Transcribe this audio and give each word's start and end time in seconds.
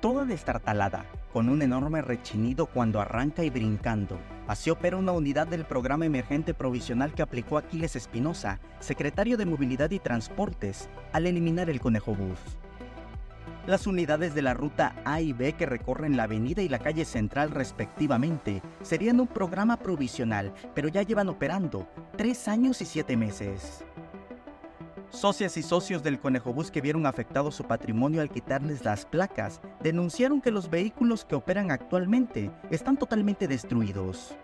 toda 0.00 0.24
destartalada, 0.24 1.04
con 1.32 1.48
un 1.48 1.62
enorme 1.62 2.02
rechinido 2.02 2.66
cuando 2.66 3.00
arranca 3.00 3.44
y 3.44 3.50
brincando. 3.50 4.18
Así 4.48 4.70
opera 4.70 4.96
una 4.96 5.12
unidad 5.12 5.46
del 5.46 5.64
programa 5.64 6.06
emergente 6.06 6.54
provisional 6.54 7.12
que 7.12 7.22
aplicó 7.22 7.58
Aquiles 7.58 7.96
Espinosa, 7.96 8.58
secretario 8.80 9.36
de 9.36 9.46
Movilidad 9.46 9.90
y 9.90 9.98
Transportes, 9.98 10.88
al 11.12 11.26
eliminar 11.26 11.70
el 11.70 11.80
conejo 11.80 12.14
bus. 12.14 12.38
Las 13.66 13.86
unidades 13.86 14.34
de 14.34 14.42
la 14.42 14.54
ruta 14.54 14.96
A 15.04 15.20
y 15.20 15.32
B 15.34 15.52
que 15.52 15.66
recorren 15.66 16.16
la 16.16 16.24
avenida 16.24 16.62
y 16.62 16.68
la 16.68 16.78
calle 16.78 17.04
central 17.04 17.50
respectivamente 17.50 18.62
serían 18.82 19.20
un 19.20 19.28
programa 19.28 19.76
provisional, 19.76 20.52
pero 20.74 20.88
ya 20.88 21.02
llevan 21.02 21.28
operando 21.28 21.86
tres 22.16 22.48
años 22.48 22.80
y 22.80 22.86
siete 22.86 23.16
meses. 23.16 23.84
Socias 25.10 25.56
y 25.56 25.62
socios 25.62 26.04
del 26.04 26.20
Conejo 26.20 26.52
Bus 26.52 26.70
que 26.70 26.80
vieron 26.80 27.04
afectado 27.04 27.50
su 27.50 27.64
patrimonio 27.64 28.22
al 28.22 28.30
quitarles 28.30 28.84
las 28.84 29.04
placas 29.04 29.60
denunciaron 29.82 30.40
que 30.40 30.52
los 30.52 30.70
vehículos 30.70 31.24
que 31.24 31.34
operan 31.34 31.72
actualmente 31.72 32.50
están 32.70 32.96
totalmente 32.96 33.48
destruidos. 33.48 34.36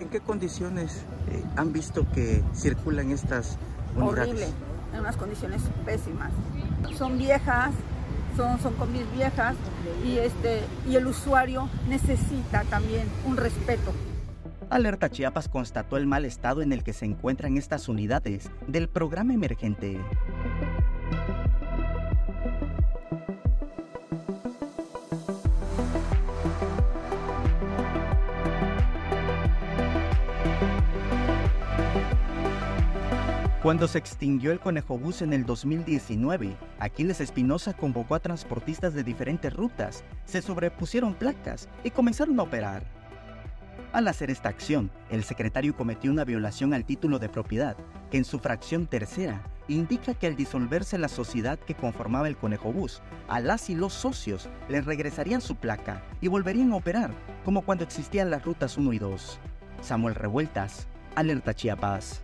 ¿En 0.00 0.08
qué 0.08 0.20
condiciones 0.20 1.04
eh, 1.30 1.44
han 1.56 1.74
visto 1.74 2.10
que 2.12 2.42
circulan 2.54 3.10
estas 3.10 3.58
unidades? 3.94 4.30
Horrible, 4.30 4.46
en 4.94 5.00
unas 5.00 5.16
condiciones 5.16 5.62
pésimas. 5.84 6.32
Son 6.96 7.18
viejas, 7.18 7.72
son, 8.34 8.58
son 8.60 8.74
combis 8.74 9.10
viejas 9.12 9.56
y, 10.04 10.16
este, 10.18 10.62
y 10.88 10.96
el 10.96 11.06
usuario 11.06 11.68
necesita 11.86 12.64
también 12.64 13.06
un 13.26 13.36
respeto. 13.36 13.92
Alerta 14.70 15.10
Chiapas 15.10 15.48
constató 15.48 15.96
el 15.96 16.06
mal 16.06 16.24
estado 16.24 16.62
en 16.62 16.72
el 16.72 16.82
que 16.82 16.92
se 16.92 17.04
encuentran 17.04 17.56
estas 17.56 17.88
unidades 17.88 18.50
del 18.66 18.88
programa 18.88 19.34
emergente. 19.34 19.98
Cuando 33.68 33.86
se 33.86 33.98
extinguió 33.98 34.50
el 34.50 34.60
Conejo 34.60 34.96
Bus 34.96 35.20
en 35.20 35.34
el 35.34 35.44
2019, 35.44 36.56
Aquiles 36.78 37.20
Espinosa 37.20 37.74
convocó 37.74 38.14
a 38.14 38.20
transportistas 38.20 38.94
de 38.94 39.04
diferentes 39.04 39.52
rutas, 39.52 40.04
se 40.24 40.40
sobrepusieron 40.40 41.12
placas 41.12 41.68
y 41.84 41.90
comenzaron 41.90 42.40
a 42.40 42.44
operar. 42.44 42.97
Al 43.98 44.06
hacer 44.06 44.30
esta 44.30 44.48
acción, 44.48 44.92
el 45.10 45.24
secretario 45.24 45.74
cometió 45.74 46.12
una 46.12 46.24
violación 46.24 46.72
al 46.72 46.84
título 46.84 47.18
de 47.18 47.28
propiedad, 47.28 47.76
que 48.12 48.18
en 48.18 48.24
su 48.24 48.38
fracción 48.38 48.86
tercera 48.86 49.42
indica 49.66 50.14
que 50.14 50.28
al 50.28 50.36
disolverse 50.36 50.98
la 50.98 51.08
sociedad 51.08 51.58
que 51.58 51.74
conformaba 51.74 52.28
el 52.28 52.36
Conejo 52.36 52.72
Bus, 52.72 53.02
a 53.26 53.40
las 53.40 53.68
y 53.70 53.74
los 53.74 53.92
socios 53.92 54.48
les 54.68 54.84
regresarían 54.84 55.40
su 55.40 55.56
placa 55.56 56.00
y 56.20 56.28
volverían 56.28 56.70
a 56.70 56.76
operar, 56.76 57.10
como 57.44 57.62
cuando 57.62 57.82
existían 57.82 58.30
las 58.30 58.44
rutas 58.44 58.78
1 58.78 58.92
y 58.92 59.00
2. 59.00 59.40
Samuel 59.80 60.14
Revueltas, 60.14 60.86
Alerta 61.16 61.52
Chiapas. 61.52 62.22